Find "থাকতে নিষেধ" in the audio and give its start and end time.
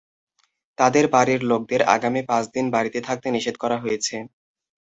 3.07-3.55